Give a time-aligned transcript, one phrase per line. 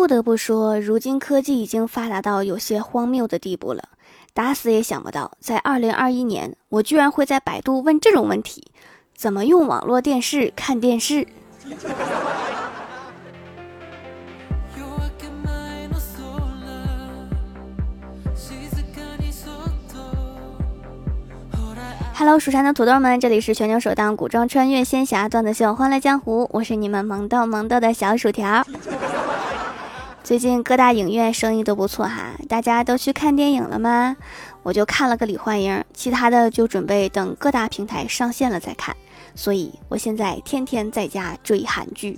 [0.00, 3.82] 不得不说，如今科技已经发达到有些荒谬的地步了。
[4.32, 8.72] 打死也想不到，在二零二一年，我居然会在百度问这种问题：
[9.14, 11.26] 怎么用网络电视看电视
[22.14, 28.64] ？Hello，蜀山的土豆们，这里是全球首档古装穿越仙侠段子秀《欢乐江湖》，我是你们萌豆萌豆的小薯条。
[30.30, 34.16] 最近各大影院生意都不错哈，大家都去看电影了吗？
[34.62, 38.96] 我就看了个李焕英，其他的就准备等各大平台上线了再看。
[39.34, 42.16] 所以我现在天天在家追韩剧。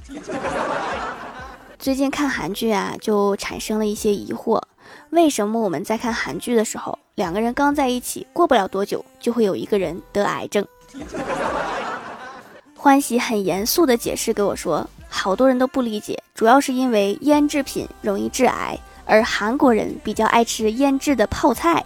[1.81, 4.61] 最近看韩剧啊，就产生了一些疑惑：
[5.09, 6.99] 为什么我们在看韩剧的时候？
[7.15, 10.63] 两个人刚在一起，过不了多久就会有一个人得癌症。
[12.77, 21.85] 欢喜很严肃的解释给我说，好多人都不理解，主要是因为腌制品容易致癌，而韩国人比较爱吃腌制的泡菜。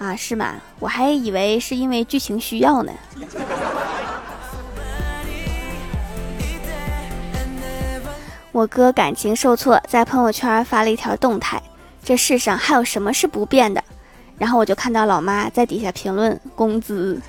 [0.00, 0.56] 啊，是吗？
[0.80, 2.92] 我还以为是因为剧情需要呢。
[8.50, 11.62] 我哥感情受挫，在朋友圈发了一条动态。
[12.02, 13.82] 这世上还有什么是不变的？
[14.36, 17.22] 然后我就看到老妈在底下评论工资。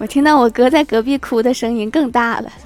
[0.00, 2.50] 我听到我哥在隔壁哭的声音更大了。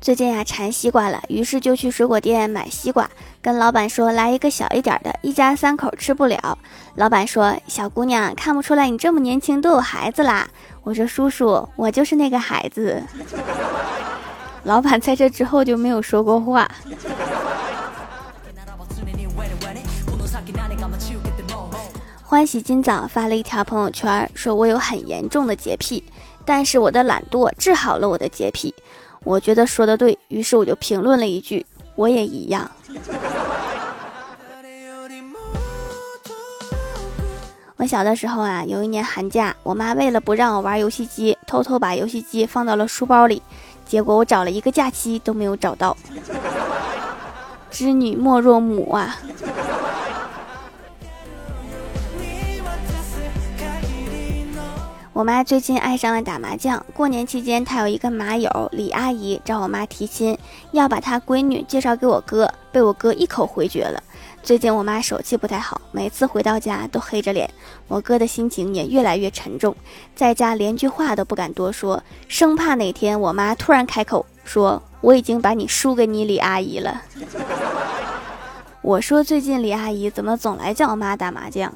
[0.00, 3.08] 最近呀馋西瓜了，于是就去水果店买西瓜，
[3.40, 6.58] 跟老板说来一个小一点的，一家三口吃不了。
[6.96, 10.48] 老板说：“小姑娘，看不出来你这么年轻都有孩子啦。”
[10.82, 13.00] 我说：“叔叔，我就是那个孩子。
[14.64, 16.68] ”老板在这之后就没有说过话。
[22.34, 26.02] 欢喜今早发了一条朋友圈，说我有很严重的洁癖，
[26.44, 28.74] 但是我的懒惰治好了我的洁癖。
[29.22, 32.68] 我觉得说的对，于是我就评论了一句：我也一样。
[37.76, 43.40] 我小的时候啊，有一年寒假，我妈为了不让我玩游戏机，偷偷把游戏机放到了书包里。
[43.86, 45.96] 结果我找了一个假期都没有找到，
[47.70, 49.16] 织女莫若母啊！
[55.14, 60.36] 我妈最近爱上了打麻将，过年期间她有一个麻友李阿姨找我妈提亲，
[60.72, 64.02] 要把她闺女介绍给我哥，被我哥一口回绝了。
[64.42, 67.48] 最近我妈手气不太好，每次回到家都黑着脸，
[67.86, 69.76] 我哥的心情也越来越沉重，
[70.16, 77.02] 在家连句话都不敢多说，生怕哪天我妈突然开口说我已经把你输给你李阿姨了。
[78.82, 81.72] 我说最近李阿姨怎么总来叫我妈打麻将？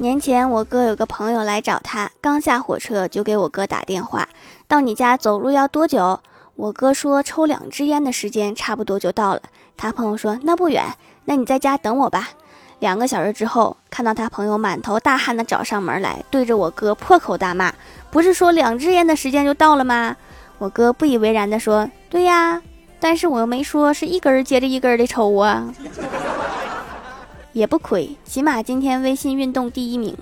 [0.00, 4.28] 年前我哥有个朋友来找他，刚下火车就给我哥打电话，
[4.68, 6.20] 到你家走路要多久？
[6.54, 9.42] 我哥说抽两支烟的时间差不多就到了。
[9.76, 10.84] 他朋友说那不远，
[11.24, 12.28] 那你在家等我吧。
[12.78, 17.74] 两个小时之后，看到他朋友满头大汗的找上门来，对着我哥破口大骂
[18.08, 20.14] ：“不是说两支烟的时间就到了吗？”
[20.58, 22.62] 我哥不以为然的说：“对呀，
[23.00, 25.68] 但是我又没说是一根接着一根的抽啊。”
[27.52, 30.16] 也不亏，起码今天微信运动第一名。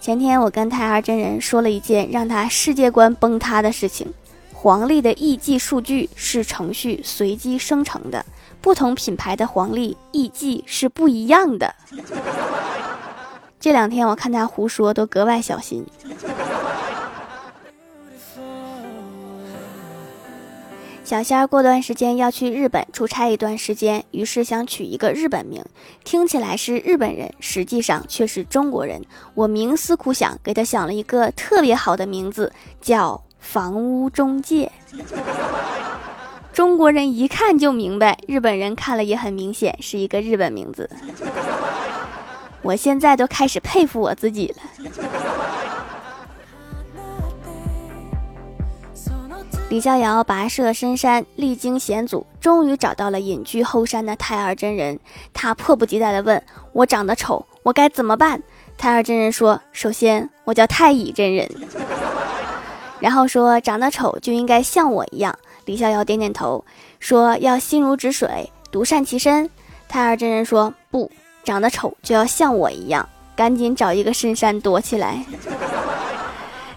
[0.00, 4.12] 前天我跟太二真人说了一件让他世界观崩塌的事情：
[4.52, 8.26] 黄历的艺伎数据是程序随机生成的，
[8.60, 11.74] 不同品牌的黄历艺伎是不一样的。
[13.58, 15.86] 这两天我看他胡说，都格外小心。
[21.04, 25.62] 小仙儿过段时间要去日本出差一段时间，于是想取一个日本名，
[26.02, 29.02] 听起来是日本人，实际上却是中国人。
[29.34, 32.50] 我冥思苦想，给他想了一个特别好的名字，
[32.80, 34.72] 叫房屋中介。
[36.54, 40.88] 中国人一看就明白，日本人看了也很明显是一个日本名字。
[42.62, 45.03] 我现在都开始佩服我自己了。
[49.74, 54.96] 李逍遥跋涉深山，历经险阻，终于找到了隐居后山的太二真人。
[55.32, 56.40] 他迫不及待地问
[56.72, 58.40] ：“我长得丑，我该怎么办？”
[58.78, 61.50] 太二真人说：“首先，我叫太乙真人。
[63.02, 65.36] ”然后说：“长得丑就应该像我一样。”
[65.66, 66.64] 李逍遥点点头，
[67.00, 69.50] 说：“要心如止水，独善其身。”
[69.90, 71.10] 太二真人说：“不，
[71.42, 75.24] 长得丑就要像我一样，赶紧找一个深山躲起来。”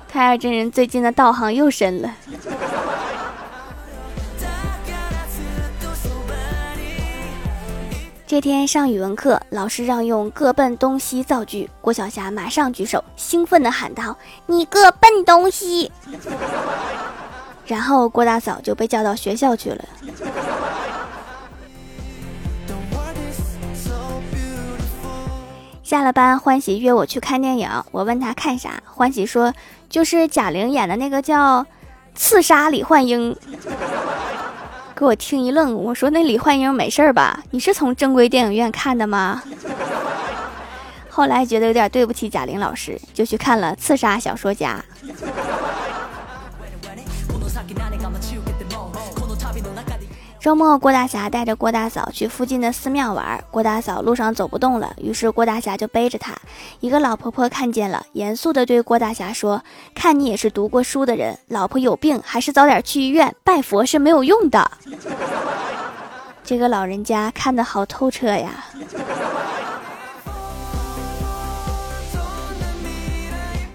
[0.09, 2.11] 太二真人最近的道行又深了。
[8.27, 14.13] 这天上语文课，老师让用“各奔东西”造句，郭晓霞马上举手，兴奋地喊道
[14.45, 15.89] ：“你个笨东西！”
[17.65, 19.85] 然后郭大嫂就被叫到学校去了。
[25.81, 29.53] 下了班，欢喜约我去看电影，我问他看啥，欢喜说
[29.87, 31.63] 就是贾玲演的那个叫
[32.13, 33.33] 《刺杀李焕英》。
[34.97, 37.43] 给我听一愣，我说那李焕英没事吧？
[37.51, 39.43] 你是从正规电影院看的吗？
[41.07, 44.83] 后来觉得有点对不起贾玲老师，就去看了《刺杀小说家》。
[50.47, 53.43] 周末，郭大侠带着郭大嫂去附近的寺庙玩。
[53.51, 56.33] 郭大嫂路上走不动了，于是郭大侠就背着她。
[56.79, 59.61] 一个老婆婆看见了，严肃地对郭大侠说
[59.93, 64.71] ：“看你也是读过书的人，老婆有病还是早点去医院，拜佛是没有用的。
[66.45, 68.63] ”这个老人家看得好透彻呀。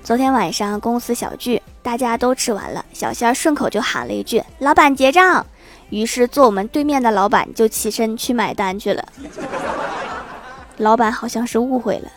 [0.03, 5.45] 昨天晚上公司小聚，大家都吃完了，小仙顺口就喊了一句：“老板结账。”
[5.93, 9.05] 于是坐我们对面的老板就起身去买单去了。
[10.79, 12.11] 老板好像是误会了。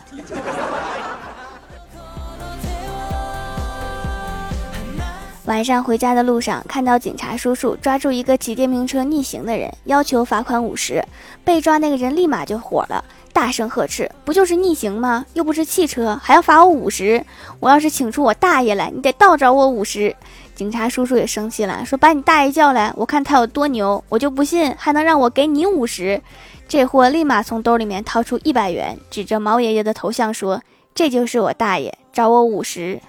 [5.46, 11.00] 晚上回家的路上，看到警察叔叔抓住一个骑电瓶车逆行的人，要求罚款五十。
[11.44, 15.24] 被抓那个人立马就火了，大声呵斥：“不就是逆行吗？
[15.34, 17.24] 又不是汽车，还要罚我五十？
[17.60, 20.14] 我要是请出我大爷来，你得倒找我五十。”
[20.56, 26.20] 警察叔叔也生气了，说：“把你大爷叫来，我看他有多牛，我就不信还能让我给你五十。”
[26.66, 30.60] 这货立马从兜里面掏出一百元，指着毛爷爷的头像说
[30.92, 33.00] ：“这就是我大爷，找我五十。”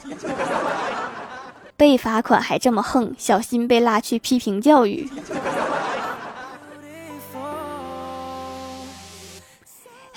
[1.78, 5.08] 被罚款还这么横，小心被拉去批评教育。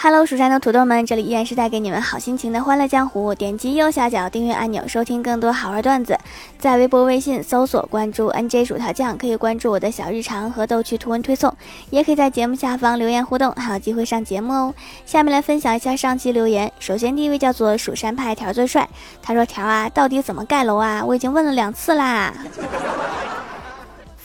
[0.02, 3.34] Hello，蜀山的土豆们，这里依然是带给你们好心情的欢乐江湖。
[3.34, 6.18] 点击右下角订阅按钮，收听更多好玩段子。
[6.58, 11.54] 在微博、微信搜索关注 NJ 薯条酱，可以关注我的小日常和逗趣图文推送，
[11.90, 14.74] 也可以在节目下方留言互动，还有机会上节目哦。
[15.04, 16.72] 下面来分享一下上期留言。
[16.78, 18.88] 首先第一位叫做蜀山派条最帅，
[19.20, 21.04] 他说：“条啊，到底怎么盖楼啊？
[21.06, 22.32] 我已经问了两次啦。”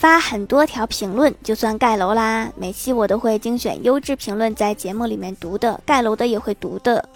[0.06, 2.52] 发很多条评论就算盖楼啦！
[2.56, 7.10] 每期我都会精选优质评论在节目里面读的，盖楼的也会读的。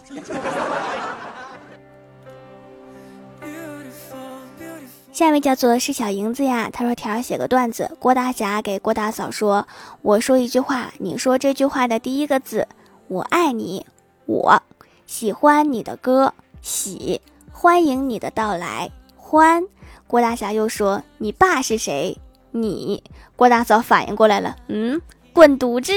[5.14, 9.68] 下一位叫做是小银子呀，他说：“条写个段子，郭大侠给郭大嫂说，
[10.02, 12.68] 我说一句话，你说这句话的第一个字，
[13.08, 13.86] 我爱你，
[14.26, 14.60] 我
[15.06, 16.34] 喜欢你的歌，
[16.64, 17.22] 喜
[17.52, 19.64] 欢迎你的到来，欢。”
[20.08, 22.18] 郭大侠又说：“你爸是谁？”
[22.52, 23.04] 你
[23.36, 25.02] 郭大嫂反应过来了，嗯，
[25.34, 25.94] 滚犊子！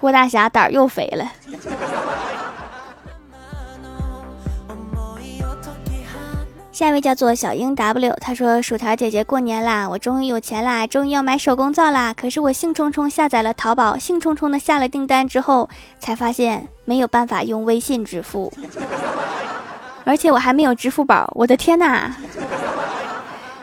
[0.00, 1.30] 郭大侠胆儿又肥了。
[6.72, 12.14] 下一位叫做小英 W，他说：“薯条姐姐过年啦，我终于有钱啦，终于要买手工皂啦。
[12.14, 15.68] 可是我兴冲冲下载了淘宝，兴冲冲的下了订单之后，
[15.98, 18.50] 才发现没有办法用微信支付。”
[20.10, 22.12] 而且我还没有支付宝，我的天哪！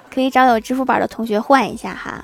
[0.09, 2.23] 可以找有支付宝的同学换一下哈。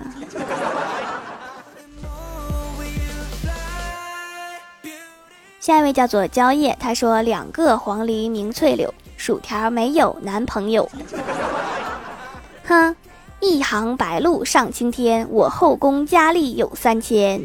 [5.60, 10.90] 下一位叫做蕉叶，他说两个黄鹂鸣翠柳，薯条没有男朋友。
[12.66, 12.96] 哼，
[13.42, 17.42] 一行白鹭上青天，我后宫佳丽有三千。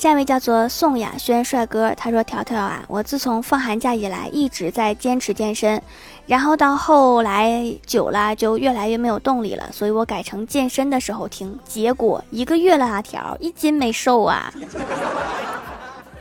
[0.00, 5.82] 下一位叫做宋亚轩帅哥，他说：“条条啊，我自从放寒假以来一直在坚持健身，
[6.24, 14.50] 然后到后来久了就越来越没有动力了，所以我改成健身的时候听，结果一个月了啊，条一斤没瘦啊，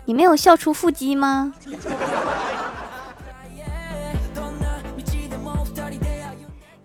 [0.04, 1.54] 你没有笑出腹肌吗？”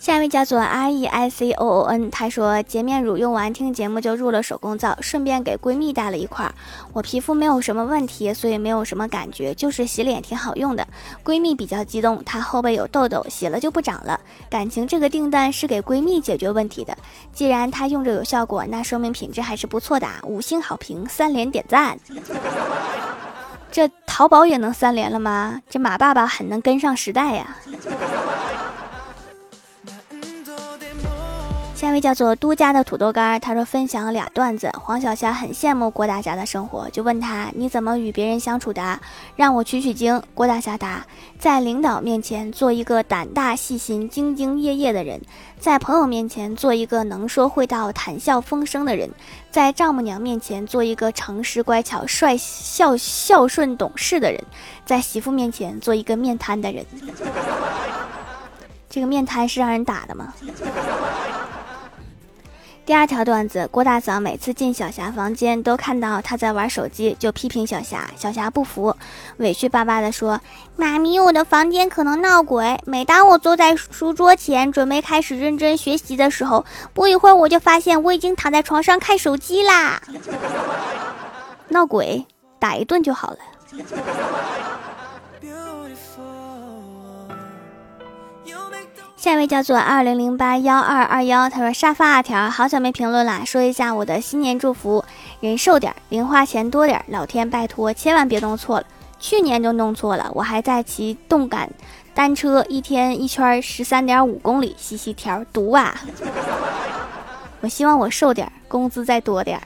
[0.05, 6.45] 下一位叫做 R E I C O O N，他说洁面乳用完听节目就入了手工皂，顺便给闺蜜带了一块。
[6.93, 10.87] 我皮肤没有什么问题，所以没有什么感觉，就是洗脸挺好用的。
[11.25, 14.21] 闺蜜比较激动，她后背有痘痘，洗了就不长了。
[14.51, 16.95] 感情这个订单是给闺蜜解决问题的。
[17.33, 20.07] 既然她用着有效果，那说明品质还是不错的。
[20.25, 21.99] 五星好评，三连点赞。
[23.73, 25.63] 这淘宝也能三连了吗？
[25.71, 27.57] 这马爸爸很能跟上时代呀。
[31.75, 34.71] 下一位叫做都家的土豆干，他说分享俩段子。
[34.81, 39.01] 黄小霞很羡慕郭大侠的生活，就问他你怎么与别人相处的？
[39.35, 40.23] 让我取取经。
[40.35, 41.05] 郭大侠答：
[41.37, 45.19] 在领导面前做一个胆大细心、兢兢业业的人；
[45.59, 49.09] 在朋友面前做一个能说会道、谈笑风生的人；
[49.51, 54.41] 在丈母娘面前做一个诚实乖巧、帅孝孝顺懂事的人；
[54.87, 56.87] 在媳妇面前做一个面瘫的人。
[58.89, 60.33] 这个面瘫是让人打的吗？
[62.87, 68.07] 第二条段子，郭大嫂每次进小霞房间，都看到她在玩手机，就批评小霞。
[68.15, 68.95] 小霞不服，
[69.39, 70.39] 委屈巴巴地说
[70.77, 72.79] ：“妈咪，我的房间可能闹鬼。
[72.85, 76.63] 每当我坐在书桌前，准备开始认真学习的时候，
[76.93, 80.03] 不一会儿我就发现我已经躺在床上看手机啦。
[81.69, 82.27] 闹鬼，
[82.59, 83.39] 打一顿就好了。”
[89.25, 95.03] 下一位叫做二零零八幺二二幺，他说沙发条，好久没评论了，说一下我的新年祝福：
[95.41, 98.87] 人瘦点，零花钱多点，老天拜托，千万别弄错了。
[99.19, 101.71] 去年就弄错了，我还在骑动感
[102.13, 105.95] 单车，一天一圈十三点五公里，西西条毒啊！
[107.63, 109.59] 我希望我瘦点，工资再多点。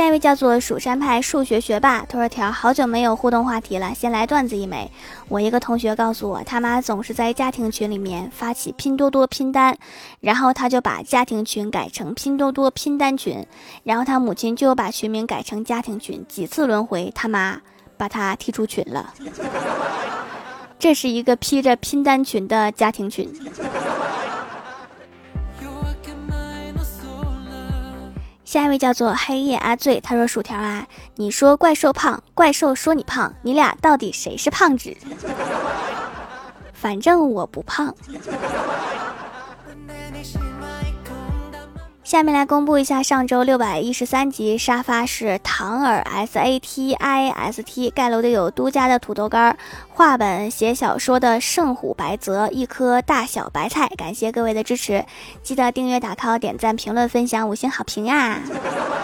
[0.00, 4.90] 下一位叫做蜀山派数学学霸，他说：“条好久没有互动话题了，先来段子一枚。
[5.28, 9.76] 我一个同学告诉我，他妈总是在家庭群里面发起拼多多拼单，
[10.20, 13.46] 然后他就把家庭群改成拼多多拼单群，
[13.84, 17.60] 然后他母亲就把群名改成家庭群，几次轮回，他妈
[17.98, 19.12] 把他踢出群了。
[20.78, 23.30] 这是一个披着拼单群的家庭群。”
[28.50, 34.92] 下一位叫做黑夜阿醉，他说：“薯条啊，你说怪兽胖，怪兽说你胖，你俩到底谁是胖子？
[36.74, 37.94] 反正我不胖。”
[42.10, 49.56] 下面来公布一下上周六百一十三集沙发是唐尔 S A T I S T 盖楼的有都家的土豆干儿，
[49.90, 53.86] 画本写小说的圣虎白泽，一颗大小白菜。
[53.96, 55.04] 感谢各位的支持，
[55.44, 58.40] 记得订阅、打 call、点赞、评论、分享、五星好评呀！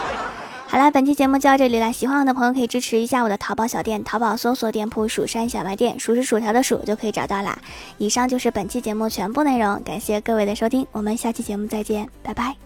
[0.67, 7.57] 好了，本期节目就到这里了，喜欢我的朋友可以支持一下我的淘宝小店，淘宝搜索店铺“蜀山小卖店”，数是薯条的数就可以找到啦。
[7.99, 12.66] 以上就是本期节目全部内容，感谢各位的收听，我们下期节目再见，拜拜。